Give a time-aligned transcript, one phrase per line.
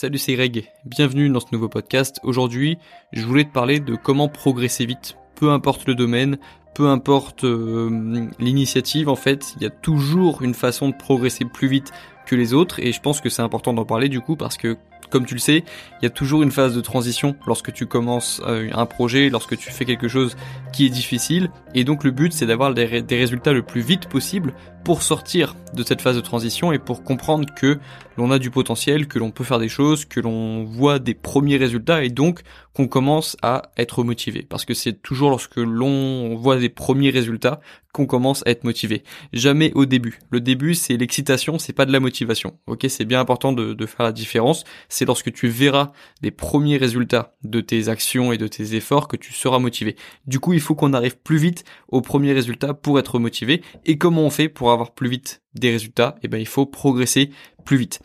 [0.00, 2.20] Salut c'est Greg, bienvenue dans ce nouveau podcast.
[2.22, 2.78] Aujourd'hui,
[3.12, 6.38] je voulais te parler de comment progresser vite, peu importe le domaine,
[6.74, 11.68] peu importe euh, l'initiative en fait, il y a toujours une façon de progresser plus
[11.68, 11.92] vite
[12.24, 14.78] que les autres et je pense que c'est important d'en parler du coup parce que
[15.10, 15.64] comme tu le sais,
[16.00, 19.56] il y a toujours une phase de transition lorsque tu commences euh, un projet, lorsque
[19.56, 20.36] tu fais quelque chose
[20.72, 21.50] qui est difficile.
[21.74, 24.54] Et donc le but, c'est d'avoir des, résultats le plus vite possible
[24.84, 27.78] pour sortir de cette phase de transition et pour comprendre que
[28.16, 31.58] l'on a du potentiel, que l'on peut faire des choses, que l'on voit des premiers
[31.58, 32.40] résultats et donc
[32.74, 34.46] qu'on commence à être motivé.
[34.48, 37.60] Parce que c'est toujours lorsque l'on voit des premiers résultats
[37.92, 39.02] qu'on commence à être motivé.
[39.32, 40.20] Jamais au début.
[40.30, 42.58] Le début, c'est l'excitation, c'est pas de la motivation.
[42.66, 44.64] Ok, c'est bien important de, faire la différence.
[44.88, 49.16] C'est lorsque tu verras des premiers résultats de tes actions et de tes efforts que
[49.16, 49.96] tu seras motivé.
[50.26, 53.62] Du coup, il faut qu'on arrive plus vite aux premiers résultats pour être motivé.
[53.84, 56.16] Et comment on fait pour avoir plus vite des résultats?
[56.22, 57.30] Eh ben, il faut progresser
[57.64, 58.00] plus vite.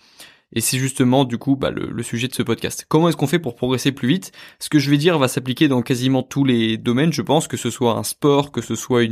[0.53, 2.85] Et c'est justement du coup bah, le, sujet de ce podcast.
[2.87, 4.31] Comment est-ce qu'on fait pour progresser plus vite?
[4.59, 7.57] Ce que je vais dire va s'appliquer dans quasiment tous les domaines, je pense, que
[7.57, 9.03] ce soit un sport, que ce soit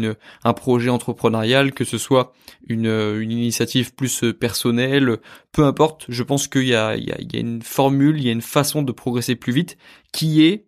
[0.44, 2.34] un projet entrepreneurial, que ce soit
[2.68, 5.18] une, initiative plus personnelle,
[5.52, 8.18] peu importe, je pense qu'il y a, il y, a, il y a une formule,
[8.18, 9.78] il y a une façon de progresser plus vite
[10.12, 10.66] qui est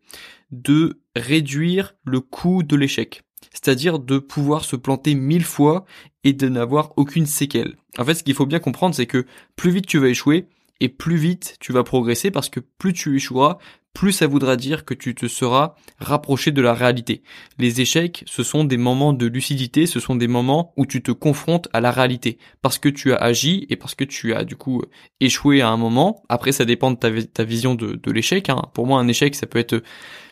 [0.52, 3.24] de réduire le coût de l'échec.
[3.52, 5.86] C'est-à-dire de pouvoir se planter mille fois
[6.26, 7.78] et de n'avoir aucune séquelle.
[7.98, 10.48] En fait, ce qu'il faut bien comprendre, c'est que plus vite tu vas échouer,
[10.82, 13.60] et plus vite tu vas progresser parce que plus tu échoueras,
[13.94, 17.24] plus ça voudra dire que tu te seras rapproché de la réalité.
[17.58, 21.12] Les échecs, ce sont des moments de lucidité, ce sont des moments où tu te
[21.12, 24.58] confrontes à la réalité parce que tu as agi et parce que tu as du
[24.58, 24.82] coup
[25.22, 26.24] échoué à un moment.
[26.28, 28.50] Après, ça dépend de ta, vision de, l'échec.
[28.50, 28.64] Hein.
[28.74, 29.82] Pour moi, un échec, ça peut être,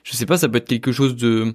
[0.03, 1.53] je sais pas, ça peut être quelque chose de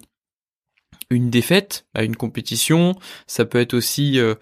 [1.10, 2.94] une défaite à une compétition,
[3.26, 4.34] ça peut être aussi euh,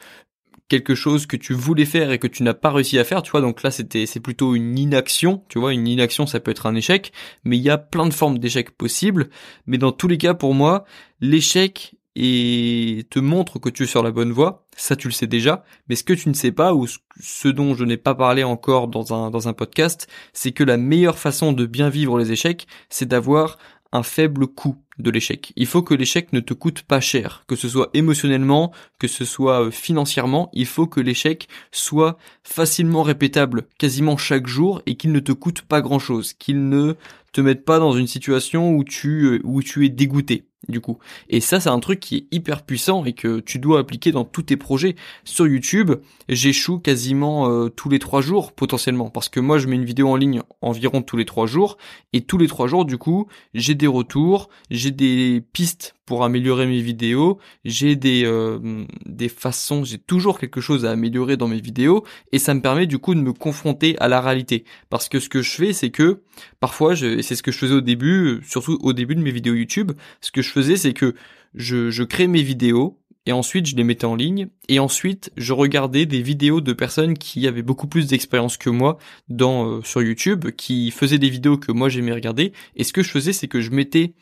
[0.68, 3.30] quelque chose que tu voulais faire et que tu n'as pas réussi à faire, tu
[3.30, 3.40] vois.
[3.40, 5.72] Donc là, c'était c'est plutôt une inaction, tu vois.
[5.72, 7.12] Une inaction, ça peut être un échec,
[7.44, 9.28] mais il y a plein de formes d'échecs possibles.
[9.66, 10.84] Mais dans tous les cas, pour moi,
[11.20, 15.26] l'échec et te montre que tu es sur la bonne voie, ça tu le sais
[15.26, 16.86] déjà, mais ce que tu ne sais pas, ou
[17.20, 20.78] ce dont je n'ai pas parlé encore dans un, dans un podcast, c'est que la
[20.78, 23.58] meilleure façon de bien vivre les échecs, c'est d'avoir
[23.92, 25.52] un faible coût de l'échec.
[25.56, 29.24] Il faut que l'échec ne te coûte pas cher, que ce soit émotionnellement, que ce
[29.24, 35.12] soit euh, financièrement, il faut que l'échec soit facilement répétable quasiment chaque jour et qu'il
[35.12, 36.94] ne te coûte pas grand chose, qu'il ne
[37.32, 40.98] te mette pas dans une situation où tu, euh, où tu es dégoûté du coup.
[41.28, 44.24] Et ça, c'est un truc qui est hyper puissant et que tu dois appliquer dans
[44.24, 44.96] tous tes projets.
[45.24, 45.92] Sur YouTube,
[46.28, 50.08] j'échoue quasiment euh, tous les trois jours potentiellement parce que moi, je mets une vidéo
[50.08, 51.78] en ligne environ tous les trois jours
[52.12, 56.66] et tous les trois jours, du coup, j'ai des retours, j'ai des pistes pour améliorer
[56.66, 61.60] mes vidéos, j'ai des euh, des façons, j'ai toujours quelque chose à améliorer dans mes
[61.60, 64.64] vidéos et ça me permet du coup de me confronter à la réalité.
[64.88, 66.22] Parce que ce que je fais c'est que
[66.60, 69.54] parfois je c'est ce que je faisais au début, surtout au début de mes vidéos
[69.54, 71.14] YouTube, ce que je faisais c'est que
[71.54, 75.52] je je crée mes vidéos et ensuite je les mettais en ligne et ensuite je
[75.52, 80.02] regardais des vidéos de personnes qui avaient beaucoup plus d'expérience que moi dans euh, sur
[80.02, 82.52] YouTube qui faisaient des vidéos que moi j'aimais regarder.
[82.76, 84.14] Et ce que je faisais c'est que je mettais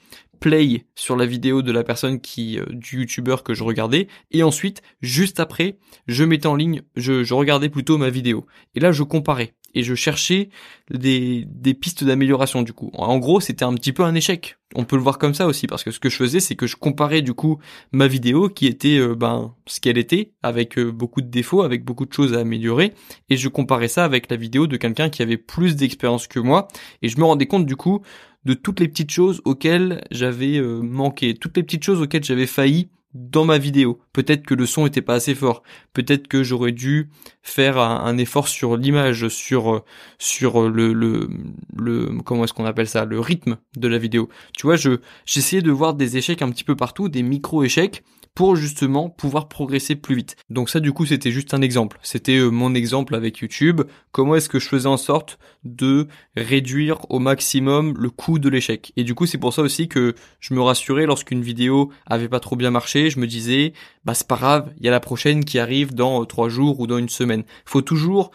[0.44, 4.43] play sur la vidéo de la personne qui euh, du youtubeur que je regardais et
[4.43, 8.44] ensuite juste après je mettais en ligne je, je regardais plutôt ma vidéo.
[8.75, 10.49] Et là je comparais et je cherchais
[10.91, 11.47] des,
[11.81, 12.91] pistes d'amélioration du coup.
[12.95, 14.57] En gros, c'était un petit peu un échec.
[14.75, 16.67] On peut le voir comme ça aussi parce que ce que je faisais, c'est que
[16.67, 17.59] je comparais du coup
[17.93, 21.85] ma vidéo qui était euh, ben ce qu'elle était avec euh, beaucoup de défauts, avec
[21.85, 22.93] beaucoup de choses à améliorer
[23.31, 26.69] et je comparais ça avec la vidéo de quelqu'un qui avait plus d'expérience que moi
[27.03, 28.03] et je me rendais compte du coup
[28.45, 32.47] de toutes les petites choses auxquelles j'avais euh, manqué, toutes les petites choses auxquelles j'avais
[32.47, 34.01] failli dans ma vidéo.
[34.13, 35.63] Peut-être que le son était pas assez fort.
[35.93, 37.11] Peut-être que j'aurais dû
[37.43, 39.85] faire un, effort sur l'image, sur
[40.19, 41.31] sur le le,
[41.77, 44.29] le comment est-ce qu'on appelle ça, le rythme de la vidéo.
[44.57, 48.03] Tu vois, je j'essayais de voir des échecs un petit peu partout, des micro échecs
[48.34, 50.37] pour justement pouvoir progresser plus vite.
[50.50, 51.99] Donc ça du coup c'était juste un exemple.
[52.03, 53.83] C'était euh, mon exemple avec YouTube.
[54.11, 58.93] Comment est-ce que je faisais en sorte de réduire au maximum le coût de l'échec?
[58.97, 62.41] Et du coup c'est pour ça aussi que je me rassurais lorsqu'une vidéo avait pas
[62.41, 63.09] trop bien marché.
[63.09, 63.73] Je me disais
[64.05, 66.81] bah c'est pas grave, il y a la prochaine qui arrive dans euh, trois jours
[66.81, 67.44] ou dans une semaine.
[67.64, 68.32] Faut toujours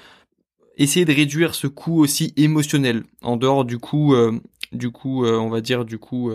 [0.77, 4.39] essayer de réduire ce coût aussi émotionnel en dehors du coup euh,
[4.71, 6.31] du coup on va dire du coup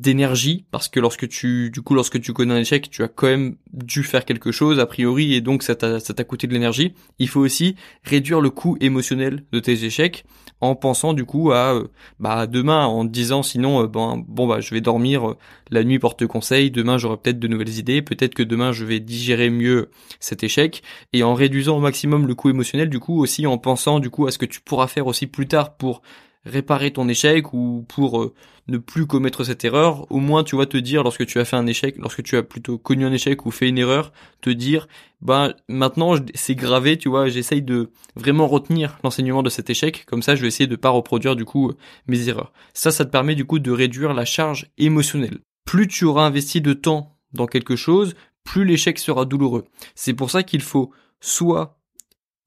[0.00, 3.26] d'énergie parce que lorsque tu du coup lorsque tu connais un échec tu as quand
[3.26, 6.52] même dû faire quelque chose a priori et donc ça t'a ça t'a coûté de
[6.52, 6.94] l'énergie.
[7.18, 10.24] Il faut aussi réduire le coût émotionnel de tes échecs
[10.60, 11.88] en pensant du coup à euh,
[12.20, 15.36] bah demain en disant sinon euh, bon bon bah je vais dormir euh,
[15.70, 19.00] la nuit porte conseil demain j'aurai peut-être de nouvelles idées peut-être que demain je vais
[19.00, 19.90] digérer mieux
[20.20, 20.82] cet échec.
[21.12, 24.26] Et en réduisant au maximum le coût émotionnel du coup aussi en pensant du coup
[24.26, 26.02] à ce que tu pourras faire aussi plus tard pour
[26.44, 28.34] réparer ton échec ou pour euh,
[28.68, 31.56] ne plus commettre cette erreur, au moins tu vas te dire lorsque tu as fait
[31.56, 34.88] un échec, lorsque tu as plutôt connu un échec ou fait une erreur, te dire
[35.20, 40.22] bah maintenant c'est gravé, tu vois, j'essaye de vraiment retenir l'enseignement de cet échec, comme
[40.22, 41.72] ça je vais essayer de pas reproduire du coup
[42.06, 42.52] mes erreurs.
[42.74, 45.38] Ça ça te permet du coup de réduire la charge émotionnelle.
[45.64, 49.64] Plus tu auras investi de temps dans quelque chose, plus l'échec sera douloureux.
[49.94, 51.78] C'est pour ça qu'il faut soit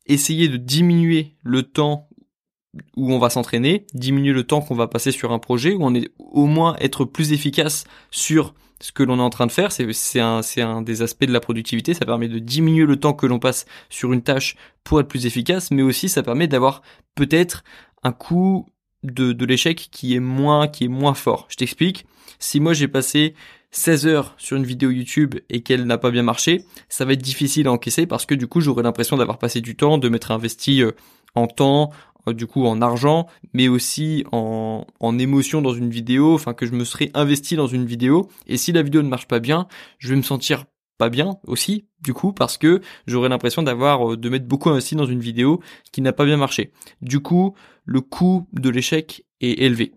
[0.05, 2.09] essayer de diminuer le temps
[2.95, 5.93] où on va s'entraîner, diminuer le temps qu'on va passer sur un projet, où on
[5.93, 9.71] est au moins être plus efficace sur ce que l'on est en train de faire.
[9.71, 11.93] C'est un, des aspects de la productivité.
[11.93, 15.25] Ça permet de diminuer le temps que l'on passe sur une tâche pour être plus
[15.25, 16.81] efficace, mais aussi ça permet d'avoir
[17.15, 17.63] peut-être
[18.03, 18.67] un coût
[19.03, 21.47] de, l'échec qui est moins, qui est moins fort.
[21.49, 22.05] Je t'explique.
[22.39, 23.33] Si moi j'ai passé
[23.71, 27.21] 16 heures sur une vidéo YouTube et qu'elle n'a pas bien marché, ça va être
[27.21, 30.31] difficile à encaisser parce que du coup j'aurai l'impression d'avoir passé du temps, de m'être
[30.31, 30.91] investi euh,
[31.33, 31.91] en temps,
[32.33, 36.71] du coup en argent, mais aussi en, en émotion dans une vidéo, enfin que je
[36.71, 39.67] me serais investi dans une vidéo, et si la vidéo ne marche pas bien,
[39.99, 40.65] je vais me sentir
[40.97, 44.95] pas bien aussi, du coup, parce que j'aurais l'impression d'avoir, euh, de mettre beaucoup investi
[44.95, 45.61] dans une vidéo
[45.91, 46.71] qui n'a pas bien marché.
[47.01, 49.93] Du coup, le coût de l'échec est élevé.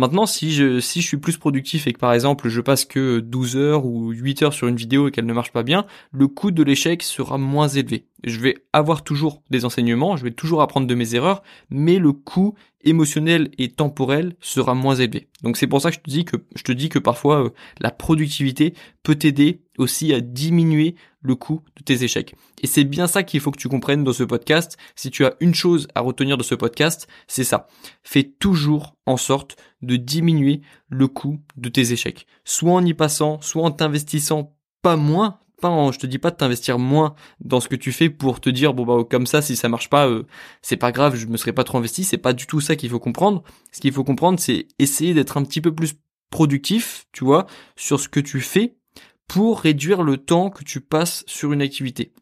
[0.00, 3.20] Maintenant, si je, si je suis plus productif et que par exemple je passe que
[3.20, 6.26] 12 heures ou 8 heures sur une vidéo et qu'elle ne marche pas bien, le
[6.26, 8.06] coût de l'échec sera moins élevé.
[8.24, 12.12] Je vais avoir toujours des enseignements, je vais toujours apprendre de mes erreurs, mais le
[12.12, 15.28] coût émotionnel et temporel sera moins élevé.
[15.42, 17.50] Donc c'est pour ça que je te dis que, je te dis que parfois euh,
[17.78, 22.34] la productivité peut t'aider aussi à diminuer le coût de tes échecs.
[22.62, 24.78] Et c'est bien ça qu'il faut que tu comprennes dans ce podcast.
[24.96, 27.68] Si tu as une chose à retenir de ce podcast, c'est ça.
[28.02, 32.26] Fais toujours en sorte de diminuer le coût de tes échecs.
[32.44, 36.30] Soit en y passant, soit en t'investissant pas moins, pas en, je te dis pas
[36.30, 39.42] de t'investir moins dans ce que tu fais pour te dire bon bah comme ça
[39.42, 40.26] si ça marche pas euh,
[40.62, 42.02] c'est pas grave je me serais pas trop investi.
[42.02, 43.42] C'est pas du tout ça qu'il faut comprendre.
[43.72, 45.94] Ce qu'il faut comprendre c'est essayer d'être un petit peu plus
[46.30, 48.76] productif tu vois sur ce que tu fais
[49.28, 52.12] pour réduire le temps que tu passes sur une activité.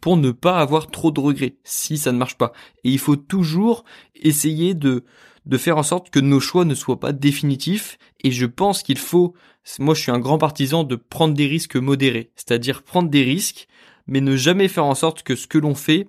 [0.00, 2.52] Pour ne pas avoir trop de regrets si ça ne marche pas.
[2.84, 3.84] Et il faut toujours
[4.14, 5.04] essayer de
[5.46, 7.98] de faire en sorte que nos choix ne soient pas définitifs.
[8.22, 9.34] Et je pense qu'il faut,
[9.78, 13.68] moi je suis un grand partisan de prendre des risques modérés, c'est-à-dire prendre des risques,
[14.06, 16.08] mais ne jamais faire en sorte que ce que l'on fait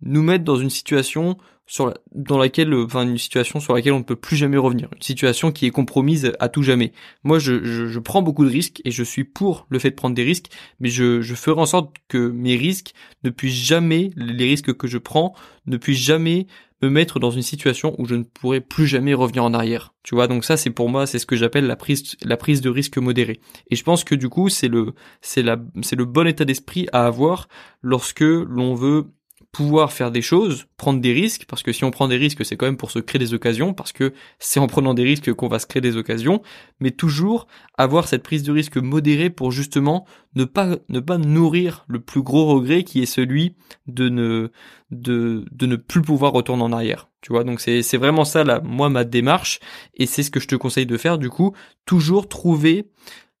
[0.00, 1.36] nous mette dans une situation
[1.68, 5.02] sur dans laquelle, enfin une situation sur laquelle on ne peut plus jamais revenir, une
[5.02, 6.92] situation qui est compromise à tout jamais.
[7.24, 10.16] Moi, je, je, prends beaucoup de risques et je suis pour le fait de prendre
[10.16, 10.46] des risques,
[10.80, 12.92] mais je, je ferai en sorte que mes risques
[13.22, 15.34] ne puissent jamais, les risques que je prends,
[15.66, 16.46] ne puissent jamais
[16.82, 19.94] me mettre dans une situation où je ne pourrai plus jamais revenir en arrière.
[20.02, 22.60] Tu vois, donc ça c'est pour moi, c'est ce que j'appelle la prise la prise
[22.60, 23.40] de risque modéré.
[23.70, 26.88] Et je pense que du coup, c'est le c'est la c'est le bon état d'esprit
[26.92, 27.48] à avoir
[27.82, 29.06] lorsque l'on veut
[29.52, 32.56] pouvoir faire des choses, prendre des risques, parce que si on prend des risques, c'est
[32.56, 35.48] quand même pour se créer des occasions, parce que c'est en prenant des risques qu'on
[35.48, 36.42] va se créer des occasions,
[36.80, 37.46] mais toujours
[37.76, 42.22] avoir cette prise de risque modérée pour justement ne pas ne pas nourrir le plus
[42.22, 43.54] gros regret qui est celui
[43.86, 44.50] de ne
[44.90, 47.08] de ne plus pouvoir retourner en arrière.
[47.20, 49.60] Tu vois, donc c'est c'est vraiment ça là, moi ma démarche,
[49.94, 51.18] et c'est ce que je te conseille de faire.
[51.18, 51.54] Du coup,
[51.86, 52.86] toujours trouver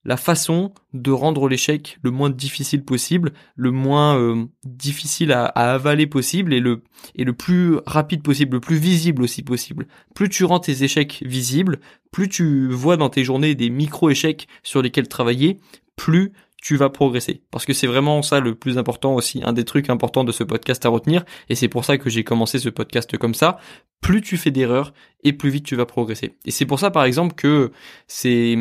[0.08, 6.06] la façon de rendre l'échec le moins difficile possible, le moins euh, difficile à, avaler
[6.06, 6.82] possible et le
[7.14, 9.86] et le plus rapide possible, le plus visible aussi possible.
[10.14, 11.78] Plus tu rends tes échecs visibles,
[12.10, 15.60] plus tu vois dans tes journées des micro-échecs sur lesquels travailler,
[15.94, 17.42] plus tu vas progresser.
[17.50, 20.42] Parce que c'est vraiment ça le plus important aussi, un des trucs importants de ce
[20.42, 23.58] podcast à retenir, et c'est pour ça que j'ai commencé ce podcast comme ça.
[24.00, 26.38] Plus tu fais d'erreurs, et plus vite tu vas progresser.
[26.46, 27.72] Et c'est pour ça par exemple que
[28.06, 28.56] c'est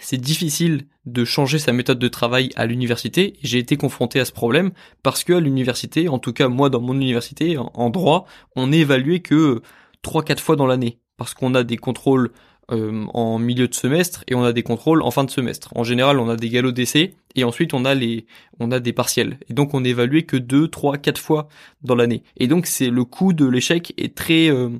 [0.00, 3.34] c'est difficile de changer sa méthode de travail à l'université.
[3.42, 4.70] J'ai été confronté à ce problème
[5.02, 8.80] parce que à l'université, en tout cas moi dans mon université, en droit, on n'est
[8.80, 9.60] évalué que
[10.04, 12.30] 3-4 fois dans l'année parce qu'on a des contrôles
[12.70, 15.68] euh, en milieu de semestre et on a des contrôles en fin de semestre.
[15.74, 18.26] En général, on a des galops d'essai et ensuite on a les
[18.60, 19.38] on a des partiels.
[19.48, 21.48] Et donc on évalué que 2 3 4 fois
[21.82, 22.22] dans l'année.
[22.36, 24.70] Et donc c'est le coût de l'échec est très euh,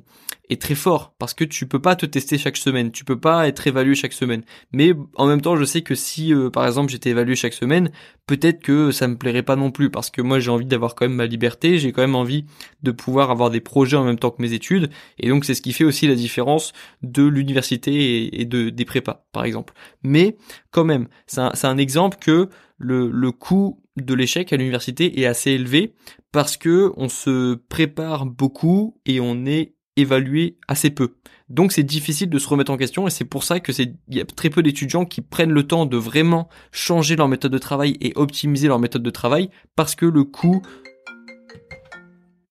[0.49, 3.47] est très fort parce que tu peux pas te tester chaque semaine, tu peux pas
[3.47, 4.43] être évalué chaque semaine.
[4.71, 7.91] Mais en même temps, je sais que si euh, par exemple j'étais évalué chaque semaine,
[8.27, 11.05] peut-être que ça me plairait pas non plus parce que moi j'ai envie d'avoir quand
[11.05, 12.45] même ma liberté, j'ai quand même envie
[12.83, 15.61] de pouvoir avoir des projets en même temps que mes études et donc c'est ce
[15.61, 19.73] qui fait aussi la différence de l'université et, de des prépas par exemple.
[20.03, 20.37] Mais
[20.71, 22.42] quand même, c'est un, un exemple que
[22.83, 25.93] le, le coût de l'échec à l'université est assez élevé
[26.31, 31.15] parce que on se prépare beaucoup et on est évalué assez peu.
[31.49, 34.17] Donc c'est difficile de se remettre en question et c'est pour ça que c'est il
[34.17, 37.57] y a très peu d'étudiants qui prennent le temps de vraiment changer leur méthode de
[37.57, 40.63] travail et optimiser leur méthode de travail parce que le coût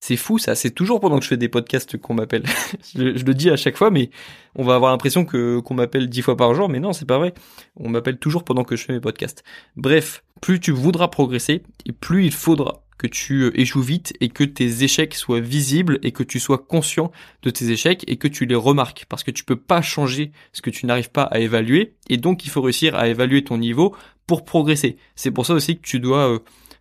[0.03, 2.43] c'est fou ça, c'est toujours pendant que je fais des podcasts qu'on m'appelle.
[2.97, 4.11] je, le dis à chaque fois, mais
[4.57, 7.19] on va avoir l'impression que qu'on m'appelle dix fois par jour, mais non, c'est pas
[7.19, 7.33] vrai.
[7.77, 9.45] On m'appelle toujours pendant que je fais mes podcasts.
[9.77, 14.29] Bref, plus tu voudras progresser, et plus il faudra que tu euh, échoues vite et
[14.29, 17.13] que tes échecs soient visibles et que tu sois conscient
[17.45, 20.63] de tes échecs et que tu les remarques parce que tu peux pas changer ce
[20.63, 23.95] que tu n'arrives pas à évaluer et donc il faut réussir à évaluer ton niveau
[24.27, 24.97] pour progresser.
[25.15, 26.39] C'est pour ça aussi que tu dois euh,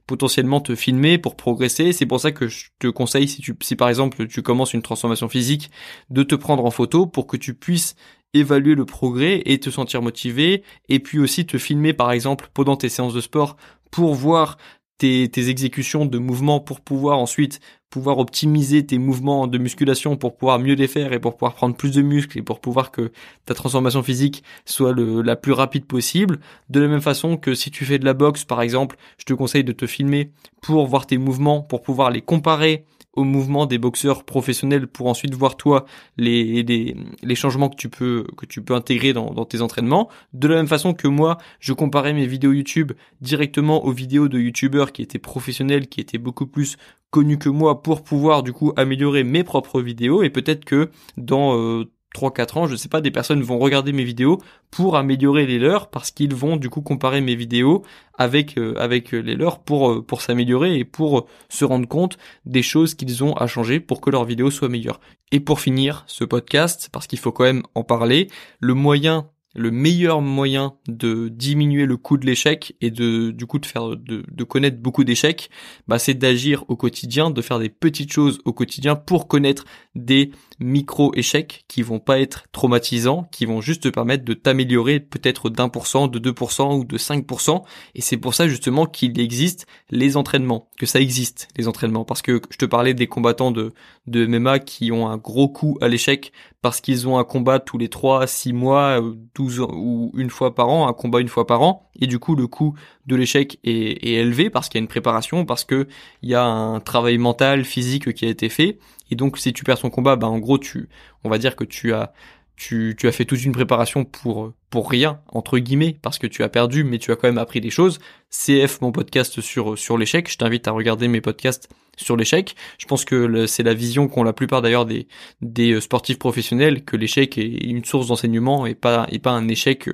[0.08, 1.94] potentiellement te filmer pour progresser.
[1.94, 4.82] C'est pour ça que je te conseille si tu si par exemple tu commences une
[4.82, 5.72] transformation physique
[6.10, 7.96] de te prendre en photo pour que tu puisses
[8.34, 12.78] évaluer le progrès et te sentir motivé et puis aussi te filmer par exemple pendant
[12.78, 13.58] tes séances de sport
[13.92, 14.58] pour voir
[14.98, 17.60] tes, exécutions de mouvements pour pouvoir ensuite
[17.92, 21.76] pouvoir optimiser tes mouvements de musculation pour pouvoir mieux les faire et pour pouvoir prendre
[21.76, 23.12] plus de muscles et pour pouvoir que
[23.46, 26.40] ta transformation physique soit la plus rapide possible.
[26.70, 29.34] De la même façon que si tu fais de la boxe par exemple, je te
[29.34, 30.32] conseille de te filmer
[30.62, 35.34] pour voir tes mouvements, pour pouvoir les comparer au mouvement des boxeurs professionnels pour ensuite
[35.34, 35.86] voir toi
[36.18, 40.10] les, les, changements que tu peux que tu peux intégrer dans, dans, tes entraînements.
[40.34, 44.40] De la même façon que moi, je comparais mes vidéos YouTube directement aux vidéos de
[44.40, 46.78] YouTubeurs qui étaient professionnels, qui étaient beaucoup plus
[47.10, 51.58] connus que moi pour pouvoir du coup améliorer mes propres vidéos et peut-être que dans
[51.58, 54.40] euh, 3-4 ans, je sais pas, des personnes vont regarder mes vidéos
[54.70, 57.84] pour améliorer les leurs parce qu'ils vont du coup comparer mes vidéos
[58.18, 62.64] avec euh, avec les leurs pour euh, pour s'améliorer et pour se rendre compte des
[62.64, 65.00] choses qu'ils ont à changer pour que leurs vidéos soient meilleures.
[65.32, 68.28] Et pour finir ce podcast, parce qu'il faut quand même en parler,
[68.60, 73.60] le moyen le meilleur moyen de diminuer le coût de l'échec et de du coup
[73.60, 75.50] de faire de, de connaître beaucoup d'échecs,
[75.88, 79.66] bah c'est d'agir au quotidien, de faire des petites choses au quotidien pour connaître
[79.96, 85.50] des micro-échecs qui vont pas être traumatisants, qui vont juste te permettre de t'améliorer peut-être
[85.50, 87.64] d'un pour cent, de 2% ou de 5%.
[87.96, 92.06] Et c'est pour ça justement qu'il existe les entraînements, que ça existe les entraînements.
[92.06, 93.74] Parce que je te parlais des combattants de,
[94.08, 97.78] de MMA qui ont un gros coup à l'échec parce qu'ils ont un combat tous
[97.78, 99.02] les 3, 6 mois,
[99.36, 101.90] 12 ou une fois par an, un combat une fois par an.
[102.00, 102.76] Et du coup, le coût
[103.08, 105.88] de l'échec est, est élevé parce qu'il y a une préparation, parce que
[106.22, 108.78] il y a un travail mental, physique qui a été fait.
[109.12, 110.90] Et donc, si tu perds ton combat, bah, en gros, tu,
[111.24, 112.14] on va dire que tu as,
[112.56, 116.44] tu, tu as fait toute une préparation pour, pour rien, entre guillemets, parce que tu
[116.44, 118.00] as perdu, mais tu as quand même appris des choses.
[118.30, 120.30] CF, mon podcast sur, sur l'échec.
[120.32, 122.56] Je t'invite à regarder mes podcasts sur l'échec.
[122.78, 125.08] Je pense que c'est la vision qu'ont la plupart d'ailleurs des,
[125.42, 129.48] des euh, sportifs professionnels, que l'échec est une source d'enseignement et pas, et pas un
[129.48, 129.94] échec euh,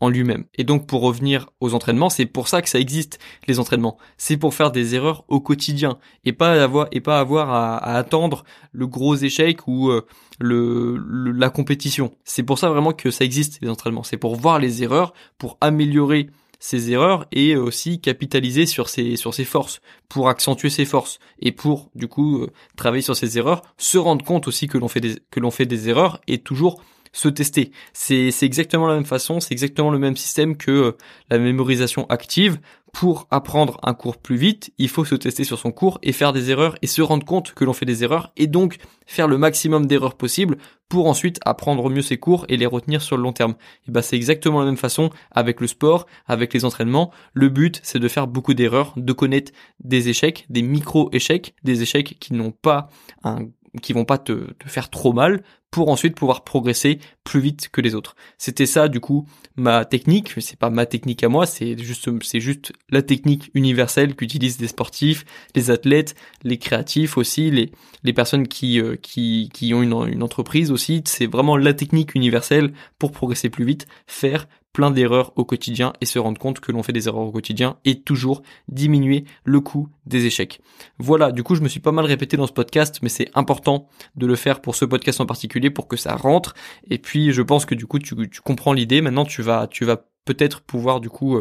[0.00, 0.44] en lui-même.
[0.54, 3.96] Et donc pour revenir aux entraînements, c'est pour ça que ça existe les entraînements.
[4.18, 8.44] C'est pour faire des erreurs au quotidien et pas avoir et pas avoir à, attendre
[8.72, 10.06] le gros échec ou euh,
[10.38, 10.96] le,
[11.32, 12.14] la compétition.
[12.24, 14.02] C'est pour ça vraiment que ça existe les entraînements.
[14.02, 19.34] C'est pour voir les erreurs, pour améliorer ses erreurs et aussi capitaliser sur ses sur
[19.34, 23.62] ses forces pour accentuer ses forces et pour du coup euh, travailler sur ses erreurs,
[23.76, 26.82] se rendre compte aussi que l'on fait des que l'on fait des erreurs et toujours
[27.14, 27.70] se tester.
[27.94, 30.92] C'est exactement la même façon, c'est exactement le même système que euh,
[31.30, 32.58] la mémorisation active.
[32.92, 36.32] Pour apprendre un cours plus vite, il faut se tester sur son cours et faire
[36.32, 39.36] des erreurs et se rendre compte que l'on fait des erreurs et donc faire le
[39.36, 43.32] maximum d'erreurs possibles pour ensuite apprendre mieux ses cours et les retenir sur le long
[43.32, 43.56] terme.
[43.88, 47.10] Et bah c'est exactement la même façon avec le sport, avec les entraînements.
[47.32, 49.50] Le but c'est de faire beaucoup d'erreurs, de connaître
[49.82, 52.88] des échecs, des micro-échecs, des échecs qui n'ont pas
[53.24, 53.48] un
[53.82, 57.96] qui vont pas te, faire trop mal pour ensuite pouvoir progresser plus vite que les
[57.96, 58.14] autres.
[58.38, 59.26] C'était ça du coup
[59.56, 64.14] ma technique, c'est pas ma technique à moi, c'est juste c'est juste la technique universelle
[64.14, 65.24] qu'utilisent les sportifs,
[65.56, 66.14] les athlètes,
[66.44, 67.72] les créatifs aussi, les
[68.04, 72.72] les personnes qui euh, qui qui ont une entreprise aussi, c'est vraiment la technique universelle
[72.98, 76.82] pour progresser plus vite, faire plein d'erreurs au quotidien et se rendre compte que l'on
[76.82, 80.60] fait des erreurs au quotidien et toujours diminuer le coût des échecs.
[80.98, 83.88] Voilà, du coup je me suis pas mal répété dans ce podcast, mais c'est important
[84.16, 86.54] de le faire pour ce podcast en particulier pour que ça rentre.
[86.90, 89.00] Et puis je pense que du coup tu, comprends l'idée.
[89.00, 91.40] Maintenant tu vas tu vas peut-être pouvoir du coup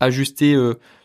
[0.00, 0.56] ajuster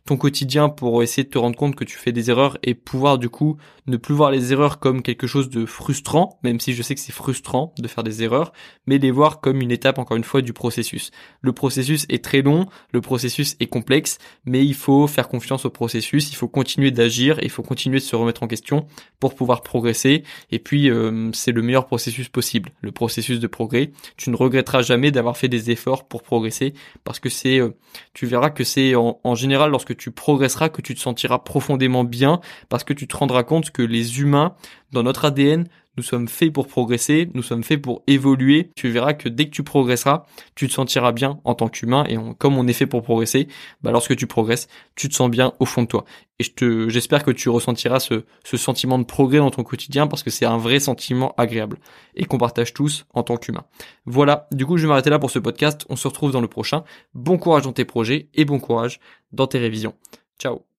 [0.05, 3.17] ton quotidien pour essayer de te rendre compte que tu fais des erreurs et pouvoir
[3.17, 6.83] du coup ne plus voir les erreurs comme quelque chose de frustrant, même si je
[6.83, 8.53] sais que c'est frustrant de faire des erreurs,
[8.85, 11.09] mais les voir comme une étape encore une fois du processus.
[11.41, 15.71] Le processus est très long, le processus est complexe, mais il faut faire confiance au
[15.71, 18.85] processus, il faut continuer d'agir, il faut continuer de se remettre en question
[19.19, 23.91] pour pouvoir progresser et puis euh, c'est le meilleur processus possible, le processus de progrès.
[24.17, 26.75] Tu ne regretteras jamais d'avoir fait des efforts pour progresser
[27.19, 27.75] que c'est euh,
[28.13, 32.03] tu verras que c'est en, en général lorsque tu progresseras, que tu te sentiras profondément
[32.03, 34.55] bien, parce que tu te rendras compte que les humains,
[34.91, 38.69] dans notre ADN, nous sommes faits pour progresser, nous sommes faits pour évoluer.
[38.75, 40.25] Tu verras que dès que tu progresseras,
[40.55, 43.47] tu te sentiras bien en tant qu'humain et comme on est fait pour progresser,
[43.81, 46.05] bah lorsque tu progresses, tu te sens bien au fond de toi.
[46.39, 46.45] Et
[46.89, 50.45] j'espère que tu ressentiras ce, ce sentiment de progrès dans ton quotidien parce que c'est
[50.45, 51.77] un vrai sentiment agréable
[52.15, 53.63] et qu'on partage tous en tant qu'humain.
[54.05, 54.47] Voilà.
[54.51, 55.85] Du coup, je vais m'arrêter là pour ce podcast.
[55.89, 56.83] On se retrouve dans le prochain.
[57.13, 58.99] Bon courage dans tes projets et bon courage
[59.31, 59.95] dans tes révisions.
[60.39, 60.74] Ciao.